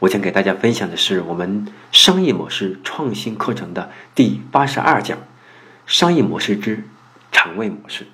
[0.00, 5.18] 我想给大家分享的是我们商业模式创新课程的第八十二讲：
[5.86, 6.84] 商业模式之
[7.32, 8.06] 长尾模式。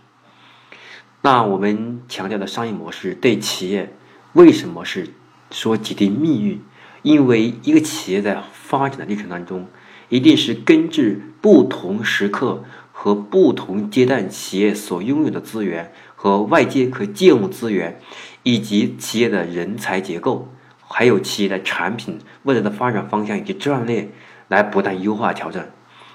[1.23, 3.93] 那我们强调的商业模式对企业
[4.35, 5.09] 为什么是
[5.51, 6.63] 说决定命运？
[7.03, 9.67] 因为一个企业在发展的历程当中，
[10.11, 18.01] 一定是根据不同时刻和不同阶段企业所拥有的资源和外界可借用资源，
[18.43, 20.53] 以及企业的人才结构。
[20.93, 24.11] 还有企业的产品未来的发展方向以及战略，
[24.49, 25.65] 来不断优化调整。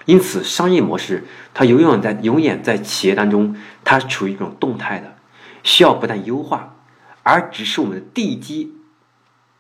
[0.04, 1.24] 因此，商业模式
[1.54, 5.16] 它永远在永远在企业当中，它处于一种动态的，
[5.64, 6.76] 需要不断优化，
[7.24, 8.74] 而只是我们的地基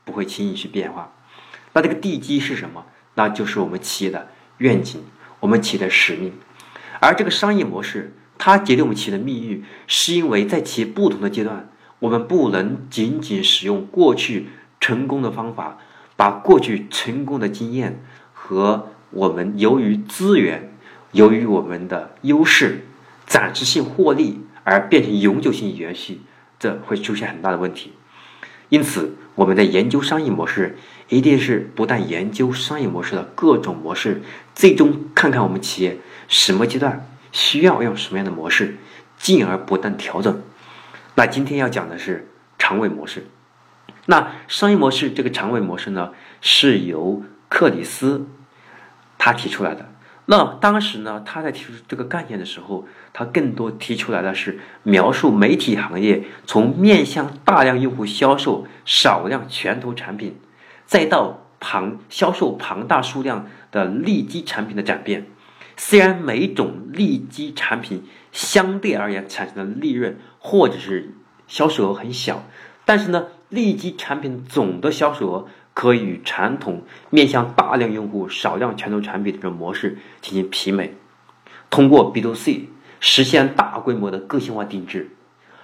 [0.03, 1.13] 不会轻易去变化。
[1.71, 2.85] 那这个地基是什么？
[3.15, 5.01] 那就是我们企业的愿景，
[5.39, 6.33] 我们企业的使命。
[6.99, 11.69] 而这个商业模式，它决定我们企业的命运，是因为在企业不同的阶段，
[11.99, 14.49] 我们不能仅仅使用过去。
[14.85, 15.79] 成功的方法，
[16.15, 18.03] 把过去成功的经验
[18.35, 20.71] 和我们由于资源、
[21.11, 22.85] 由于我们的优势、
[23.25, 26.21] 暂时性获利而变成永久性延续，
[26.59, 27.93] 这会出现很大的问题。
[28.69, 30.77] 因此，我们在研究商业模式，
[31.09, 34.21] 一定是不断研究商业模式的各种模式，
[34.53, 35.97] 最终看看我们企业
[36.27, 38.77] 什么阶段需要用什么样的模式，
[39.17, 40.43] 进而不断调整。
[41.15, 43.25] 那今天要讲的是长尾模式。
[44.07, 48.27] 那商业模式这个长尾模式呢，是由克里斯
[49.17, 49.89] 他提出来的。
[50.27, 60.35] 那当时呢，他在提出这个概念的时候，他更多提出来的是描述媒体行业从面向大量用户销售少量拳头产品，
[60.85, 65.27] 再到庞销售庞大数量的利基产品的转变。
[65.77, 71.13] 虽然每种利基产品相对而言产生的利润或者是
[71.47, 72.43] 销售额很小，
[72.83, 73.25] 但是呢。
[73.55, 80.93] 利基产品总的销售额可以与传统面向大量用户、少量拳头产品的这种模式进行媲美。
[81.69, 85.09] 通过 B to C 实现大规模的个性化定制，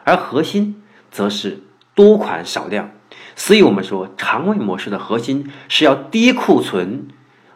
[0.03, 0.81] 而核心
[1.12, 1.59] 则是
[1.94, 2.91] 多款少量。
[3.35, 7.08] 所以我们说，长尾模式的核心是要低库存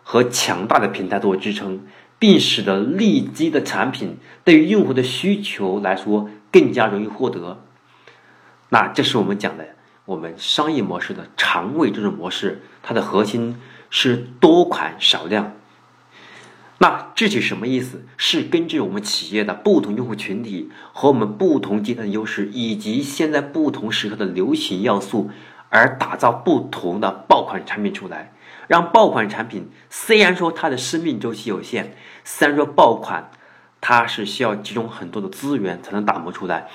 [0.04, 1.86] 和强大的平台做支撑，
[2.20, 7.62] 并使得利基的产品对于用户的需求来说更加容易获得。
[8.70, 9.68] 那这是我们讲的。
[10.06, 15.54] 我们商业模式的长尾这种模式，它的核心是多款少量。
[16.78, 18.06] 那具体什么意思？
[18.16, 25.32] 是根据我们企业的不同用户群体和我们不同阶段的优势，以及现在不同时刻的流行要素，
[25.70, 28.34] 而打造不同的爆款产品出来。
[28.68, 33.32] 让爆款产品虽然说它的生命周期有限，虽然说爆款
[33.80, 36.68] 它是需要集中很多的资源才能打磨出来，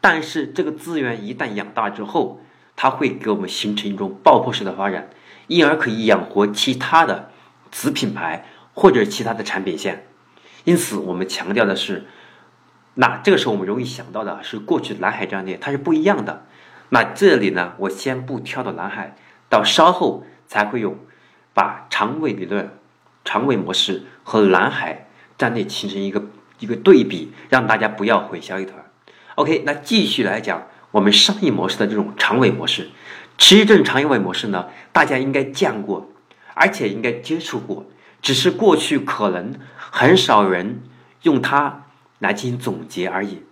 [0.00, 2.40] 但是这个资源一旦养大之后，
[2.76, 5.08] 它会给我们形成一种爆破式的发展，
[5.46, 7.30] 因而可以养活其他的
[7.70, 10.06] 子品牌或者其他的产品线。
[10.64, 12.06] 因此，我们强调的是，
[12.94, 16.46] 那这个时候我们容易想到的是过去蓝海战略，它是不一样的。
[16.88, 19.14] 那这里呢，我先不跳到蓝海，
[19.48, 20.98] 到稍后才会用
[21.52, 22.70] 把长尾理论、
[23.24, 25.06] 长尾模式和蓝海
[25.38, 26.24] 战略形成一个
[26.58, 28.84] 一个对比，让大家不要混淆一团。
[29.36, 30.66] OK，那继续来讲。
[30.94, 32.88] 我们商业模式的这种长尾模式，
[33.36, 36.08] 其实这种长尾模式呢，大家应该见过，
[36.54, 37.84] 而且应该接触过，
[38.22, 40.82] 只是过去可能很少人
[41.22, 41.86] 用它
[42.20, 43.42] 来进行总结而已。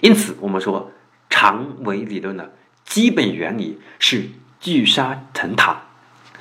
[0.00, 0.90] 因此，我们说
[1.28, 2.54] 长尾理论的
[2.86, 4.24] 基本原理是
[4.58, 5.82] 聚沙成塔，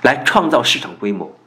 [0.02, 1.38] 来创造市场规模。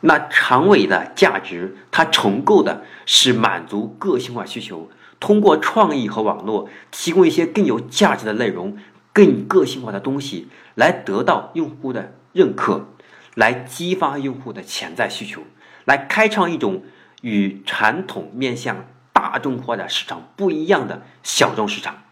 [0.00, 4.90] 那长尾的价值，它重构的是满足个性化需求。
[5.18, 8.76] 通过创意和网络，提供一些更有价值的内容、
[9.12, 12.88] 更个性化的东西，来得到用户的认可，
[13.34, 15.42] 来激发用户的潜在需求，
[15.84, 16.82] 来开创一种
[17.22, 22.02] 与传统面向大众化的市场不一样的小众市场、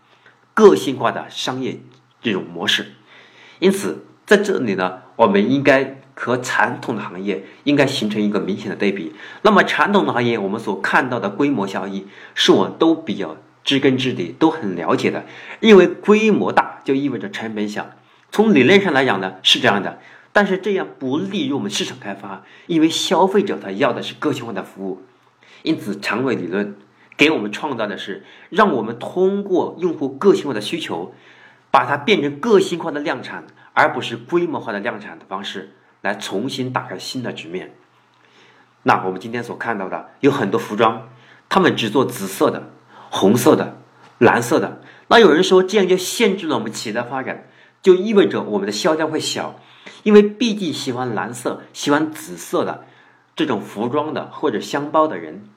[0.54, 1.80] 个性化的商业
[2.22, 2.92] 这种模式。
[3.58, 6.00] 因此，在这里呢，我们应该。
[6.14, 9.14] 和传统的行业应该形成一个明显的对比。
[9.42, 15.24] 那么，传统的行业我们所看到的规模效益，是我都比较知根知底，都很了解的。
[15.60, 17.90] 因为规模大就意味着成本小。
[18.30, 19.98] 从理论上来讲呢，是这样的。
[20.32, 25.02] 但是这样不利于我们市场开发，因为消费者他要的是个性化的服务。
[25.62, 26.74] 因此，长尾理论
[27.16, 31.14] 给我们创造的是，让我们通过用户个性化的需求，
[31.70, 37.74] 把它变成个性化的量产，而不是规模化的量产的方式，来重新打开新的局面。
[38.82, 41.08] 那我们今天所看到的有很多服装，
[41.48, 42.70] 他们只做紫色的、
[43.08, 43.78] 红色的、
[44.18, 44.82] 蓝色的。
[45.08, 47.48] 那有人说，这样就限制了我们企业的发展，
[47.80, 49.58] 就意味着我们的销量会小，
[50.02, 52.84] 因为毕竟喜欢蓝色、喜欢紫色的
[53.34, 55.48] 这种服装的或者箱包的人，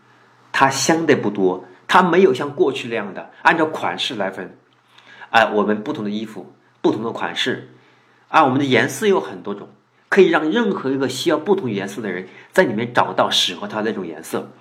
[0.53, 4.57] 他相对不多，他没有像过去那样的按照款式来分。
[5.29, 7.69] 哎，我们不同的衣服、不同的款式，
[8.29, 9.67] 啊，我们的颜色有很多种。
[10.09, 14.51] 可以让任何一个需要不同颜色的人在里面找到适合他那种颜色，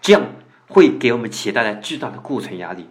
[0.00, 0.22] 这样
[0.68, 2.88] 会给我们企业带来巨大的库存压力。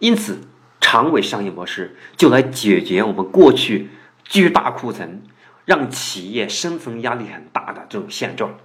[0.00, 0.40] 因此，
[0.80, 3.90] 长尾商业模式就来解决我们过去
[4.24, 5.22] 巨大库存、
[5.64, 8.56] 让企业生存压力很大的这种现状。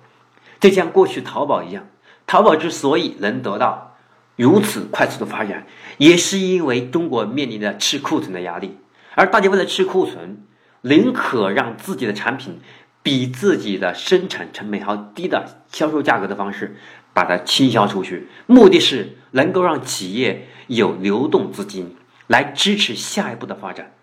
[0.59, 1.87] 就像过去淘宝一样，
[2.25, 3.97] 淘宝之所以能得到
[4.35, 5.67] 如此快速的发展，
[5.99, 8.77] 也是因为中国面临着吃库存的压力，
[9.13, 10.43] 而大家为了吃库存。
[10.83, 12.61] 宁可让自己的产品
[13.01, 16.75] 比自己的生产成本还要低的销售价格的方式，
[17.13, 21.95] 把它倾销出去，目的是能够让企业有流动资金
[22.27, 23.93] 来支持下一步的发展。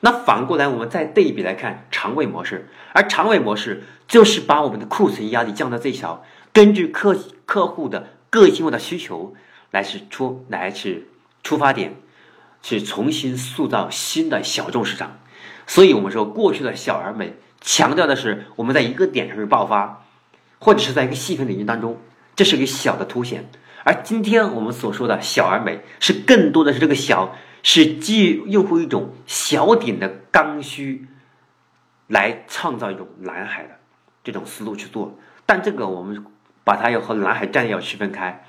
[0.00, 9.34] 那反过来，我们再对比来看长尾模式，而长尾模式就是把我们的库存压力降到最小，根据客客户的个性化的需求
[9.70, 11.06] 来是出来是
[11.42, 11.96] 出发点，
[12.62, 15.18] 去重新塑造新的小众市场。
[15.66, 20.04] 所以，我们说过去的小而美，强调的是我们在一个点上去爆发，
[20.58, 22.00] 或者是在一个细分领域当中，
[22.34, 23.50] 这是一个小的凸显。
[23.84, 31.06] 而今天我们所说的小而美，是更多的是这个小是基于用户一种小点的刚需，
[32.06, 33.78] 来创造一种蓝海的
[34.24, 35.18] 这种思路去做。
[35.46, 36.24] 但这个我们
[36.64, 38.44] 把它要和蓝海战略要区分开，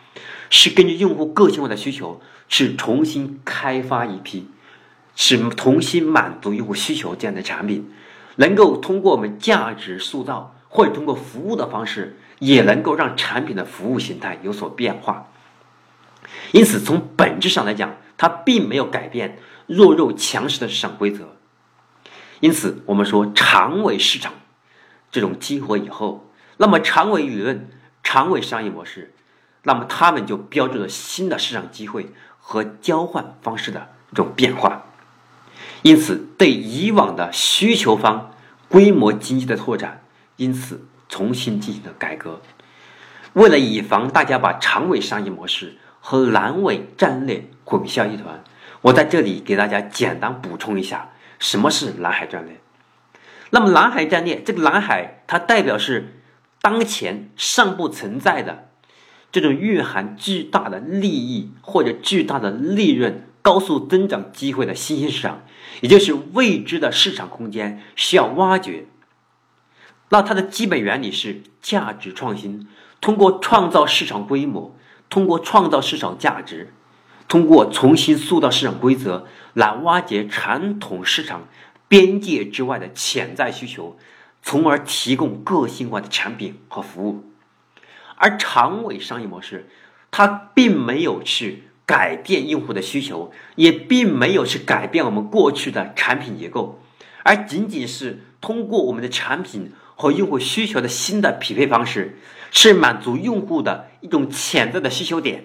[0.49, 4.49] 是根据用户个性化的需求，是重新开发一批。
[5.13, 7.91] 是重新满足用户需求这样的产品，
[8.41, 15.27] 能够通过我们价值塑造，或者通过服务的方式，也能够让产品的服务形态有所变化。
[16.51, 21.35] 因此，从本质上来讲，它并没有改变弱肉强食的市场规则。
[22.39, 24.33] 因此，我们说长尾市场
[25.11, 27.69] 这种激活以后，那么长尾理论、
[28.01, 29.13] 长尾商业模式，
[29.61, 34.85] 那么他们就标志着新的市场机会和交换方式的这种变化。
[35.83, 38.30] 因此，对以往的需求方
[38.71, 40.01] 规模经济的拓展，
[40.37, 42.41] 因此重新进行了改革。
[43.33, 48.41] 为了以防大家把长尾商业模式和蓝尾战略混淆一团，
[48.81, 52.61] 我在这里给大家简单补充一下什么是蓝海战略。
[53.49, 56.21] 那么，蓝海战略这个蓝海，它代表是
[56.61, 58.69] 当前尚不存在的
[59.33, 63.27] 这种蕴含巨大的利益或者巨大的利润。
[63.41, 65.43] 高速增长机会的新兴市场，
[65.81, 68.85] 也就是未知的市场空间需要挖掘。
[70.09, 72.67] 那它的基本原理是价值创新，
[72.99, 74.75] 通过创造市场规模，
[75.09, 76.73] 通过创造市场价值，
[77.27, 81.47] 通过重新塑造市场规则，来挖掘传统市场
[81.87, 83.97] 边界之外的潜在需求，
[84.43, 87.23] 从而提供个性化的产品和服务。
[88.17, 89.67] 而长尾商业模式，
[90.11, 91.69] 它并没有去。
[91.91, 96.79] 改变用户的需求，也并没有去改变我们过去的产品结构，
[97.23, 102.17] 而仅仅是通过我们的产品和用户需求的新的匹配方式，
[102.49, 105.43] 是满足用户的一种潜在的需求点，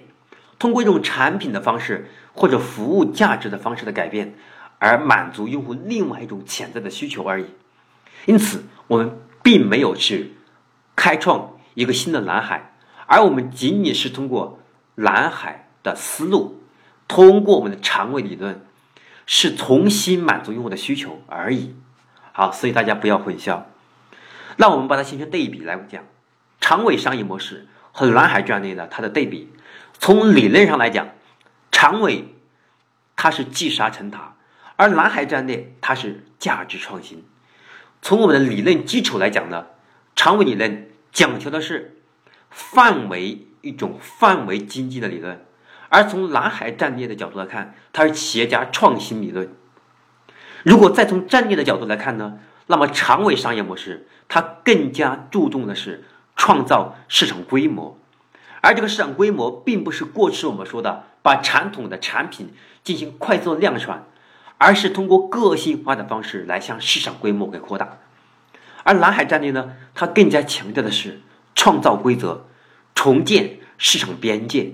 [0.56, 4.36] 通过一种产品的方式或者服务价值的方式的改变，
[4.78, 7.46] 而满足用户另外一种潜在的需求而已。
[8.26, 10.34] 因此，我们并没有去
[10.94, 12.76] 开创一个新的蓝海，
[13.06, 14.60] 而我们仅仅是通过
[14.94, 15.65] 蓝海。
[15.86, 16.60] 的思路，
[17.06, 18.66] 通过我们的长尾理论，
[19.24, 21.76] 是重新满足用户的需求而已。
[22.32, 23.62] 好，所以大家不要混淆。
[24.56, 26.02] 那我们把它形成对比来讲，
[26.60, 29.52] 长尾商业模式和蓝海战略的它的对比，
[29.98, 31.10] 从理论上来讲，
[31.70, 32.34] 长尾
[33.14, 34.34] 它是积沙成塔，
[34.74, 37.24] 而蓝海战略它是价值创新。
[38.02, 39.66] 从我们的理论基础来讲呢，
[40.16, 42.00] 长尾理论讲求的是
[42.50, 45.44] 范围一种范围经济的理论。
[45.88, 49.48] 而从蓝海战略的角度来看，它是企业家创新理论。
[50.62, 57.98] 如果再从战略的角度来看呢，那么长尾商业模式它更加注重的是创造市场规模，
[58.60, 62.52] 而这个市场规模并不是过去我们说的把传统的产品
[62.82, 64.06] 进行快速量产，
[64.58, 67.98] 而是通过个性化的方式来向市场规模给扩大。
[68.82, 71.20] 而蓝海战略呢，它更加强调的是
[71.54, 72.46] 创造规则，
[72.94, 74.72] 重建市场边界。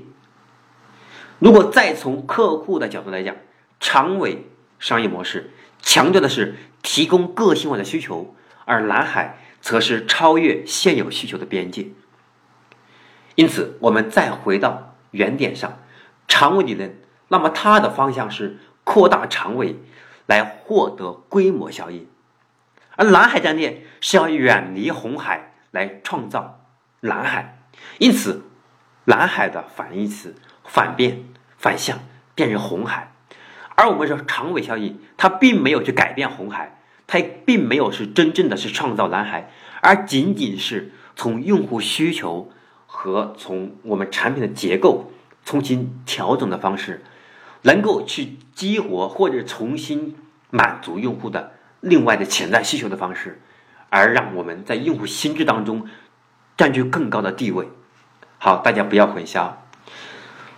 [1.42, 3.34] 如果再从客户的角度来讲，
[3.80, 4.46] 长尾
[4.78, 11.88] 商业模式强调的是提供个性化的需求，而蓝海则是超越现有需求的边界。
[13.34, 15.80] 因此，我们再回到原点上，
[16.28, 16.96] 长尾理论，
[17.26, 19.74] 那么它的方向是扩大长尾，
[20.26, 22.06] 来获得规模效应；
[22.94, 26.60] 而蓝海战略是要远离红海，来创造
[27.00, 27.58] 蓝海。
[27.98, 28.44] 因此，
[29.04, 30.36] 蓝海的反义词
[30.72, 31.24] 反变
[31.58, 31.98] 反向
[32.34, 33.12] 变成红海，
[33.74, 39.50] 而我们说长尾效应，它并没有去改变红海，它并没有是真正的是创造蓝海，
[39.82, 42.50] 而仅仅是从用户需求。
[42.94, 45.10] 和从我们产品的结构
[45.46, 47.02] 重新调整的方式，
[47.62, 50.14] 能够去激活或者重新
[50.50, 53.40] 满足用户的另外的潜在需求的方式，
[53.88, 55.88] 而让我们在用户心智当中
[56.58, 57.66] 占据更高的地位。
[58.36, 59.52] 好，大家不要混淆。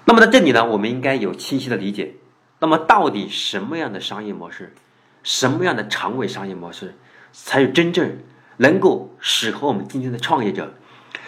[0.06, 2.14] 那么在这里呢，我们应该有清晰的理解。
[2.61, 4.75] 那么到底什么样的商业模式，
[5.23, 6.94] 什么样的长尾商业模式，
[7.32, 8.18] 才是真正
[8.58, 10.75] 能够适合我们今天的创业者？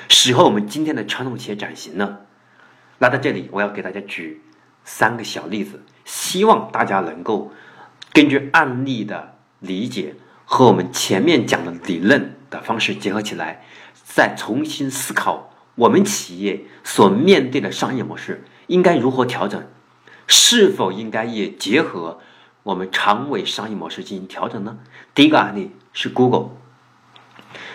[0.09, 2.19] 适合我们今天的传统企业转型呢？
[2.99, 4.41] 那在这里，我要给大家举
[4.85, 7.53] 三个小例子，希望大家能够
[8.13, 10.15] 根据案例的理解
[10.45, 13.65] 和我们前面讲的理论的方式结合起来，
[14.05, 19.67] 再重新思考我们企业所面对的商业模式应该如何调整，
[20.27, 22.21] 是否应该也结合
[22.63, 24.79] 我们长尾商业模式进行调整呢？
[25.15, 26.51] 第一个案例是 Google。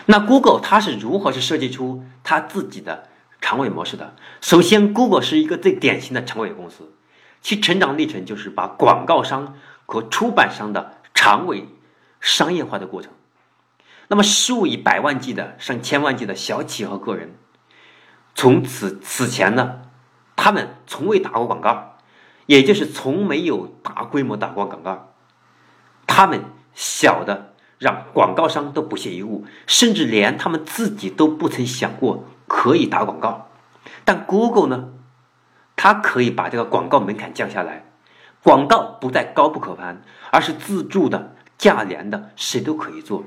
[0.06, 3.08] 那 Google 它是如何去设计出它自己的
[3.40, 4.16] 长尾模式的？
[4.42, 6.92] 首先，Google 是一个最典型的长尾公司，
[7.42, 9.56] 其成长历程就是把广告商
[9.86, 11.68] 和出版商的长尾
[12.20, 13.12] 商业化的过程。
[14.08, 17.34] 那么，数以百万计的、上千万计的小企业和个人，
[18.36, 19.82] 从此此前呢，
[20.44, 21.98] 他们从未打过广告，
[22.48, 25.14] 也就是从没有大规模打过广告，
[26.08, 26.44] 他们
[26.74, 27.50] 小的。
[27.78, 33.50] 让广告商都不屑一顾，甚至连他们自己都不曾想过可以打广告。
[34.06, 34.90] 但 Google 呢，
[35.76, 37.86] 它可以把这个广告门槛降下来，
[38.44, 43.24] 广告不再高不可攀，而是自助的、价廉的，谁都可以做。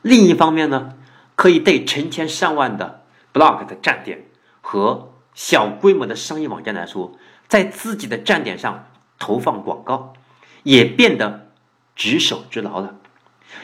[0.00, 0.94] 另一方面呢，
[1.34, 3.02] 可以对成千上万的
[3.34, 4.24] blog 的站点
[4.62, 7.16] 和小规模的商业网站来说，
[7.48, 8.86] 在自己的站点上
[9.18, 10.14] 投放广告，
[10.62, 11.48] 也变得
[11.96, 12.96] 举手之劳了。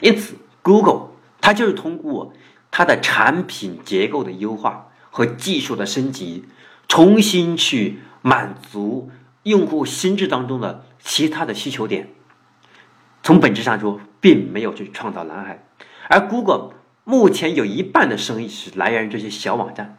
[0.00, 1.10] 因此，Google
[1.40, 2.32] 它就是通过
[2.70, 6.44] 它的产品结构的优化和技术的升级，
[6.86, 9.10] 重新去满足
[9.42, 12.10] 用户心智当中的其他的需求点。
[13.22, 15.66] 从本质上说，并没有去创造蓝海，
[16.08, 16.70] 而 Google
[17.04, 19.98] 目前有一半的生意是来源于这些小网站，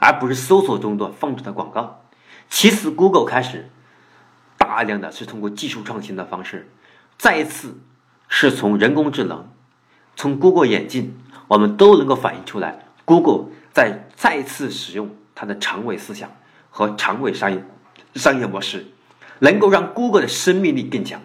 [0.00, 2.02] 而不是搜索中的放置的广告。
[2.48, 3.68] 其次，Google 开始
[4.56, 6.70] 大量的是通过技术创新的方式，
[7.16, 7.78] 再一次。
[8.30, 9.48] 是从人工智能，
[10.14, 16.30] 从 Google 眼镜，我们都能够反映出来，Google 在再次使用它的长尾思想
[16.68, 17.64] 和长尾商业
[18.16, 18.88] 商业模式，
[19.38, 21.22] 能够让 Google 的生命力更强。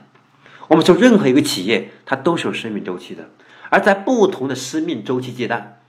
[0.69, 3.29] 我们说，任何一个企业它都是有生命周期的，
[3.69, 5.81] 而在不同的生命周期阶段，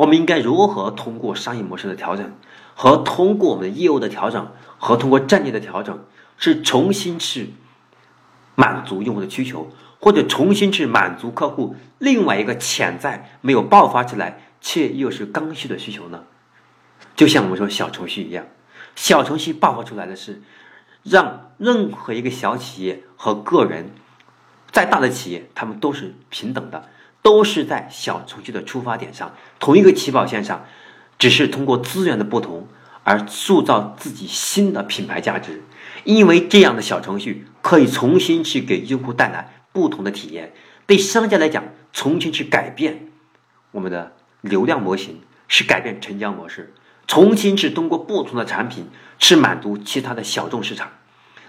[0.00, 2.32] 我们应该如何通过商业模式的调整，
[2.74, 6.04] 和通过我们的业务的调整，和通过战略的调整，
[6.38, 7.52] 是重新去
[8.54, 9.70] 满足用户的需求。
[10.02, 16.24] 或者重新去满足客户另外一个潜在没有爆发起来却又是刚需的需求呢？
[17.14, 18.46] 就像我们说小程序一样，
[18.96, 20.40] 小程序爆发出来的是
[21.02, 23.90] 让任何一个小企业和个人，
[24.72, 26.88] 再大的企业，他们都是平等的，
[27.22, 30.64] 都是在小程序的出发点上同一个起跑线上，
[31.18, 32.68] 只是通过资源的不同
[33.04, 35.62] 而塑造自己新的品牌价值。
[36.04, 39.54] 因为这样的小程序可以重新去给用户带来。
[39.72, 40.52] 不同的体验，
[40.84, 41.62] 对商家来讲，
[41.92, 43.06] 重新去改变
[43.70, 46.74] 我们的流量模型，是改变成交模式，
[47.06, 48.88] 重新去通过不同的产品
[49.20, 50.90] 去满足其他的小众市场。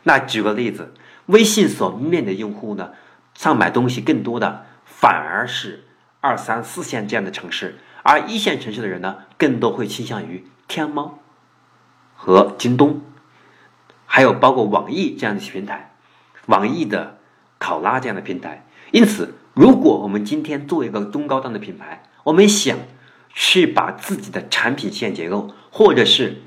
[0.04, 0.94] 那举个例子，
[1.26, 2.92] 微信所面的用户呢，
[3.34, 4.68] 上买东西更多的
[5.02, 5.84] 反而是
[6.22, 11.20] 二三四线这样的城市，而一线城市的人呢，更多会倾向于天猫
[12.16, 13.02] 和京东，
[14.06, 15.96] 还有包括网易这样的一些平台，
[16.46, 17.18] 网易的。
[17.64, 22.76] 考拉这样的平台，因此，如果我们今天做一个中高端的品牌，我们想
[23.36, 26.42] 去把自己的产品线结构，或者是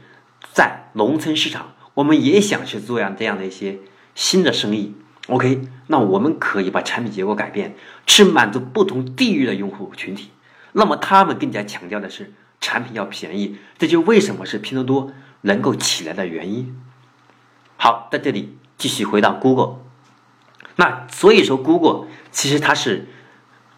[0.52, 3.78] 在农村市场，我们也想去做样这样的一些
[4.16, 4.96] 新的生意
[5.28, 7.74] ，OK，那我们可以把产品结构改变，
[8.06, 10.30] 去满足不同地域的用户群体，
[10.72, 15.12] 那么他们更加强调的是产品要便宜，这就为什么是拼多多
[15.42, 16.76] 能够起来的原因。
[17.76, 19.80] 好，在这里继续回到 Google，
[20.76, 23.06] 那所以说 Google 其实它是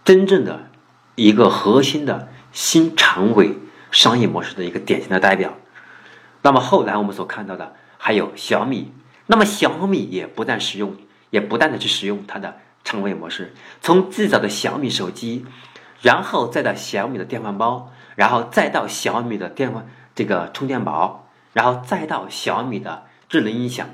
[0.05, 0.71] 真正的
[1.15, 3.57] 一个核心的新长尾
[3.91, 5.55] 商业模式的一个典型的代表。
[6.43, 8.93] 那么后来我们所看到的还有小米，
[9.27, 10.95] 那么小米也不但使用，
[11.37, 13.53] 也不断的去使用它的长尾模式，
[13.83, 15.45] 从最早的小米手机，
[16.01, 23.87] 然后再到小米的电饭煲，然后再到小米的电饭这个充电宝，然后再到小米的智能音响，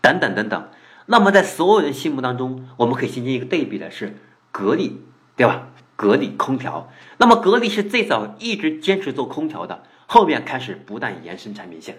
[0.00, 0.68] 等等等等。
[1.06, 4.16] 那么在所有人心目当中，我们可以形成一个对比的是
[4.52, 5.02] 格力，
[5.34, 5.70] 对吧？
[5.96, 9.82] 格力空调，那么格力是最早一直坚持做空调的。
[10.06, 11.98] 后面开始不断延伸产品线，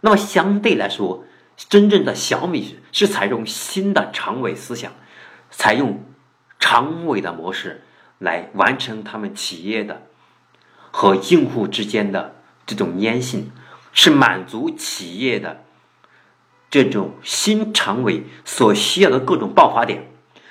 [0.00, 1.24] 那么相对来说，
[1.68, 4.92] 真正的小米是采用新的长尾思想，
[5.50, 6.04] 采用
[6.58, 7.84] 长尾的模式
[8.18, 10.02] 来完成他们企业的
[10.90, 12.36] 和用户之间的
[12.66, 13.50] 这种粘性，
[13.92, 15.64] 是满足企业的
[16.70, 20.08] 这种新长尾所需要的各种爆发点。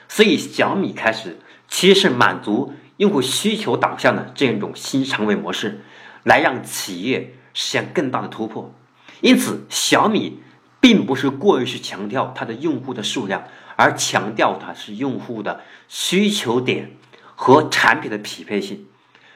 [0.08, 5.82] 所以小米开始其实是满足用户需求导向的这样一种新长尾模式。
[6.24, 8.74] 来让企业实现更大的突破，
[9.22, 10.42] 因此小米
[10.80, 13.44] 并不是过于去强调它的用户的数量，
[13.76, 16.92] 而强调它是用户的需求点
[17.36, 18.88] 和产品的匹配性。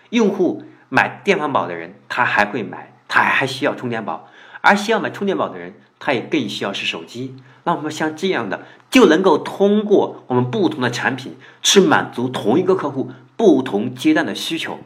[0.10, 4.28] 用户买电饭煲的人，他还会买，他还需要充电宝；
[4.62, 7.36] 而需要买充电宝的人，他也更需要是手机。
[7.64, 14.80] 那我们像这样的，就能够通过我们不同的产品，去满足同一个客户不同阶段的需求。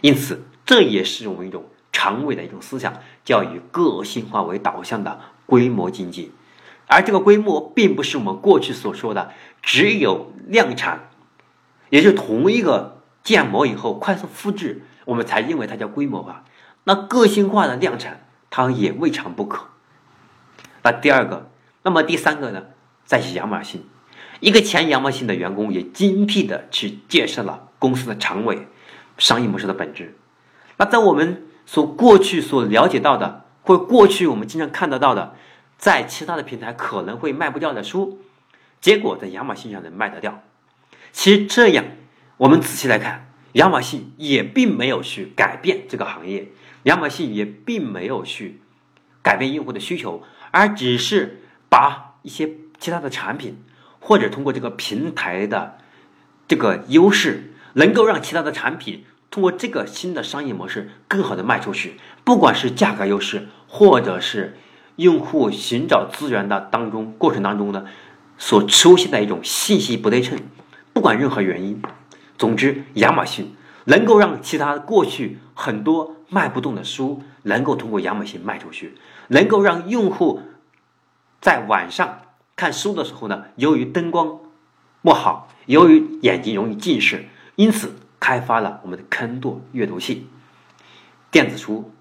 [0.00, 0.44] 因此。
[0.64, 6.32] 这也是我们一种长尾的一种思想，叫以个性化为导向的规模经济，
[6.86, 9.32] 而这个规模并不是我们过去所说的
[9.62, 11.10] 只有量产，
[11.90, 16.44] 也就同一个建模以后快速复制，我们才认为它叫规模化。
[16.84, 19.68] 那个性化的量产，它也未尝不可。
[20.82, 21.50] 那第二个，
[21.82, 22.64] 那么第三个呢？
[23.04, 23.84] 在亚马逊，
[24.40, 28.66] 一个前亚马逊的员工也精辟的去介绍了公司的长尾
[29.18, 30.16] 商业模式的本质。
[30.78, 35.34] 那在我们所过去所了解到的，或过去我们经常看得到的，
[35.78, 38.20] 在其他的平台可能会卖不掉的书，
[38.80, 40.42] 结果在亚马逊上能卖得掉。
[41.12, 41.84] 其实这样，
[42.36, 46.48] 我们仔细来看，亚马逊也并没有去改变这个行业，
[46.84, 48.60] 亚马逊也并没有去
[49.22, 53.62] 改变用户的需求，而只是把一些其他的产品，
[54.00, 55.78] 或者通过这个平台的
[56.48, 59.04] 这个优势，能够让其他的产品。
[59.32, 64.58] 通过这个新的商业模式，更好的卖出去，不管是价格优势，或者是
[64.96, 67.86] 用户寻找资源的当中过程当中呢，
[68.36, 70.38] 所出现的一种信息不对称，
[70.92, 71.80] 不管任何原因，
[72.36, 73.54] 总之，亚马逊
[73.86, 78.96] 能够让其他过去很多卖不动的书，能够通过亚马逊卖出去，
[79.28, 80.42] 能够让用户
[81.40, 82.20] 在晚上
[82.54, 84.40] 看书的时候呢，由于灯光
[85.00, 87.24] 不好，由于眼睛容易近视，
[87.56, 87.94] 因此。
[88.22, 90.28] 开发了我们的坑度阅读器，
[91.32, 91.92] 电子书，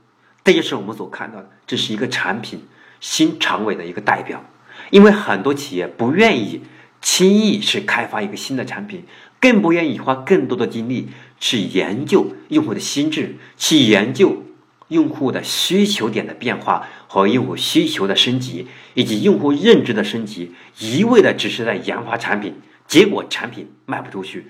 [0.44, 2.64] 这就是我们所看到的，这是一个产品
[3.00, 4.46] 新长尾的一个代表。
[4.92, 6.62] 因为很多企业不愿意
[7.02, 9.04] 轻易去开发一个新的产品，
[9.40, 14.44] 更不愿意花更多的精力去研究用户的心智，去研究
[14.90, 24.46] 用户的需求点的变化和用户需求的升级，以及用户认知的升级，一味的只是在研发产品，结果产品卖不出去。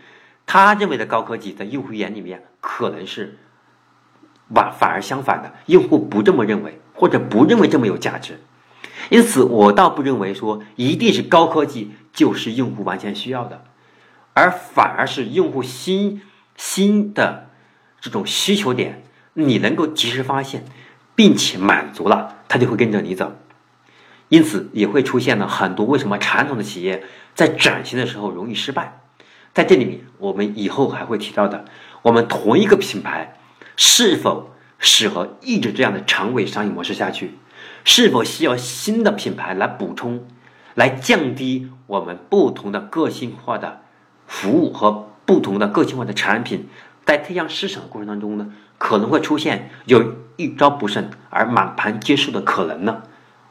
[0.53, 3.37] 他认为的高科技，在用户眼里面可能是
[4.53, 8.41] 反反而相反的，用户不这么认为，或者不认为这么有价值。
[9.09, 13.63] 因此，我倒不认为说一定是高科技就是用户完全需要的，
[14.33, 16.21] 而反而是用户新
[16.57, 17.47] 新的
[18.01, 19.03] 这种需求点，
[19.35, 20.65] 你能够及时发现，
[21.15, 23.37] 并且满足了，他就会跟着你走。
[24.27, 28.97] 因此，也会出现了很多为什么传统的企业在转型的时候容易失败。
[29.53, 31.65] 在这里面，我们以后还会提到的，
[32.03, 33.37] 我们同一个品牌
[33.75, 37.31] 是否适合一直这样的长尾商业模式下去？
[37.83, 40.25] 是否需要新的品牌来补充，
[40.75, 43.81] 来降低我们不同的个性化的
[44.25, 46.67] 服务和不同的个性化的产品
[47.05, 48.53] 在推向市场的过程当中呢？
[48.77, 53.03] 可能会出现有一招不慎而满盘皆输的可能呢？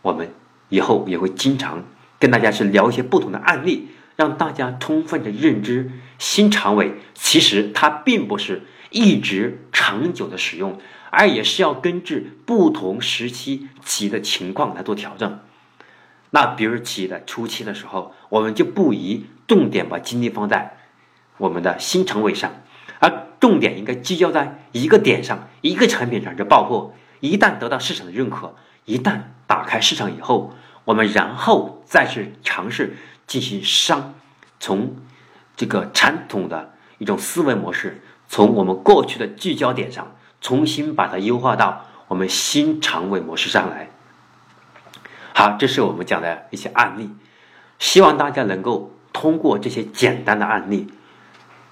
[0.02, 0.32] 我们
[0.70, 1.84] 以后也会经常
[2.18, 3.88] 跟大家去聊一些不同的案例。
[4.20, 10.78] 让大家充分的认知，新长尾其实它并不是一直长久的使用，
[11.08, 15.40] 而也是要根据不同时期企业的情况来做调整。
[16.28, 20.76] 那比如企业的初期的时候，我们就不宜重点把精力放在
[21.38, 22.52] 我们的新长尾上，
[22.98, 26.94] 而重点应该聚焦在一个点上，一个产品上就爆破。
[27.20, 28.54] 一旦得到市场的认可，
[28.84, 30.52] 一旦打开市场以后，
[30.84, 32.96] 我们然后再去尝试
[33.30, 34.14] 进行商，
[34.58, 34.96] 从
[35.56, 43.88] 这个传统的一种思维模式，从我们过去的聚焦点上，重新把它优化到我们新长尾模式上来。
[45.32, 47.08] 好，这是我们讲的一些案例，
[47.78, 50.88] 希望大家能够通过这些简单的案例，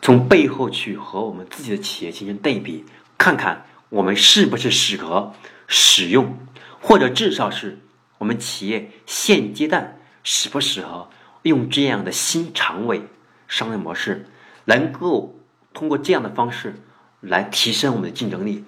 [0.01, 2.85] 从背后去和我们自己的企业进行对比，
[3.19, 5.35] 看看我们是不是适合
[5.67, 6.39] 使用，
[6.81, 7.81] 或者至少是
[8.19, 11.11] 我们企业现阶段适不适合
[11.49, 13.03] 用这样的新长尾
[13.49, 14.27] 商业模式，
[14.67, 15.41] 能够
[15.75, 16.77] 通过这样的方式
[17.21, 18.65] 来提升我们的竞争力，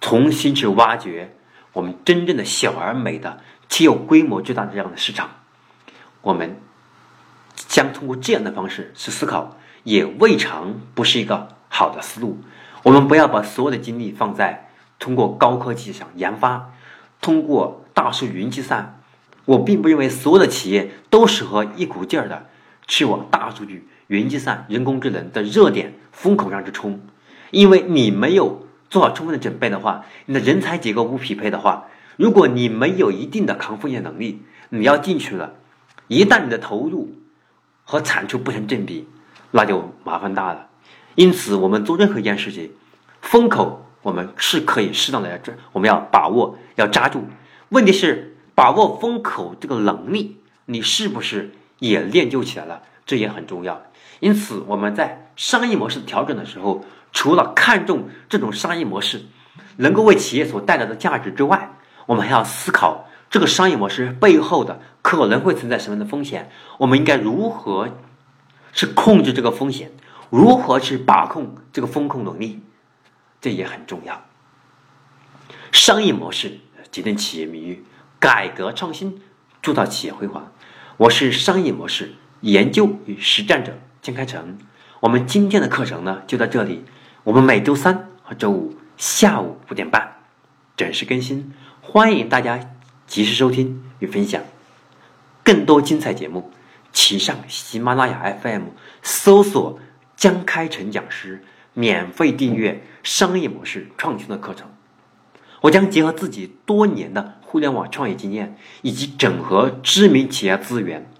[0.00, 1.34] 重新去挖掘
[1.72, 3.40] 我们真正的小而美的。
[3.68, 5.30] 且有规模巨大的这样的市场，
[6.22, 6.60] 我们
[7.54, 12.40] 将通过这样的方式去思考，也未尝不是一个好的思路。
[12.82, 16.72] 我们不要把所有的精力放在通过高科技上研发，
[17.20, 18.99] 通过大数据云计算。
[19.44, 22.46] 我并不认为所有的企业都适合一股劲儿的
[22.86, 27.00] 去往大数据、云计算、人工智能的热点风口上去冲，
[27.50, 31.86] 因为你没有做好充分的准备的话，你的人才结构不匹配的话。
[32.16, 35.54] 如果你没有一定的抗风险能力，你要进去了，
[36.08, 37.14] 一旦你的投入
[37.84, 39.08] 和产出不成正比，
[39.52, 40.68] 那就麻烦大了。
[41.14, 42.72] 因此，我们做任何一件事情，
[43.22, 47.24] 风口我们是可以适当的要抓，我们要把握，要抓住。
[47.70, 48.29] 问题是，
[48.60, 52.82] 把握风口这个能力，你是不是也练就起来了？
[53.06, 53.80] 这也很重要。
[54.18, 59.22] 因此，我们在商业模式调整的时候，除了看重这种商业模式
[59.76, 67.88] 能够为企业所带来的价值之外，我们还要思考这个商业模式背后的可能会存在什么样的风险，我们应该如何
[68.74, 69.90] 去控制这个风险，
[70.28, 72.60] 如何去把控这个风控能力，
[73.40, 74.22] 这也很重要。
[75.72, 76.60] 商业模式
[76.92, 77.82] 决定企业命运，
[78.20, 79.22] 改革创新
[79.62, 80.52] 铸造企业辉煌。
[80.98, 84.58] 我是商业模式研究与实战者江开成。
[85.00, 86.84] 我们今天的课程呢就到这里，
[87.24, 90.18] 我们每周三和周五下午五点半
[90.76, 91.54] 准时更新。
[91.80, 92.60] 欢迎大家
[93.06, 94.42] 及时收听与分享
[95.42, 96.52] 更多精彩节目，
[96.92, 98.64] 请上喜马拉雅 FM
[99.02, 99.80] 搜索
[100.14, 104.70] “江开成讲师”，免费订阅商业模式创新的课程。
[105.60, 111.10] 我将结合自己多年的互联网创业经验，以及整合知名企业资源，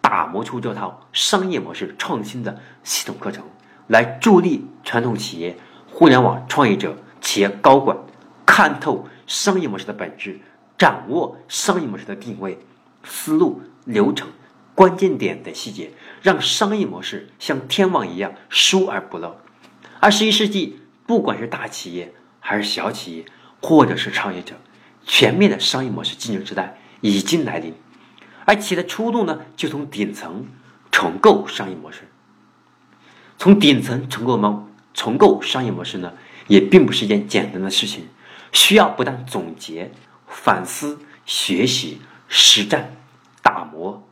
[0.00, 3.44] 打磨出这套商业模式创新的系统课程，
[3.86, 5.56] 来助力传统企业、
[5.90, 7.96] 互联网创业者、企业高管
[8.44, 9.08] 看透。
[9.26, 10.38] 商业模式的本质，
[10.78, 12.60] 掌握商业模式的定位、
[13.02, 14.28] 思路、流程、
[14.72, 15.90] 关键点等细节，
[16.22, 19.34] 让商业模式像天网一样疏而不漏。
[19.98, 23.24] 二十一世纪，不管是大企业还是小企业，
[23.60, 24.54] 或者是创业者，
[25.04, 27.74] 全面的商业模式竞争时代已经来临。
[28.44, 30.46] 而企业的出路呢，就从顶层
[30.90, 32.08] 重构商业模式。
[33.38, 34.68] 从顶层重构吗？
[34.94, 36.14] 重构商业模式呢，
[36.46, 38.08] 也并不是一件简单的事情。
[38.52, 39.92] 需要不断总结、
[40.26, 42.96] 反思、学习、实战、
[43.42, 44.06] 打磨，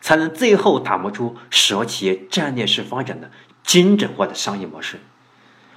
[0.00, 3.30] 才能最后打磨出适合企业战略式发展的
[3.64, 5.00] 精准化的商业模式。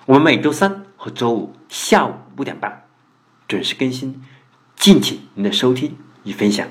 [0.05, 2.83] 我们每周三和周五下午五点半
[3.47, 4.21] 准时更新，
[4.75, 6.67] 敬请您的收听与分享。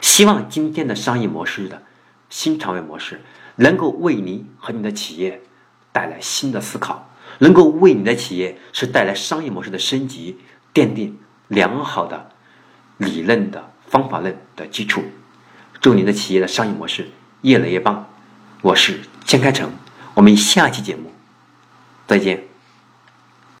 [0.00, 1.82] 希望今天的商业模式的
[2.28, 3.22] 新长远模式
[3.54, 5.40] 能够为您和你的企业
[5.92, 10.36] 带来新的思考，能够为你的企业是带来商业模式的升级。
[10.74, 12.30] 奠定良好的
[12.98, 15.02] 理论的方法论的基础，
[15.80, 17.10] 祝您的企业的商业模式
[17.40, 18.08] 越来越棒。
[18.62, 19.72] 我是江开成，
[20.14, 21.10] 我们下期节目
[22.06, 22.47] 再见。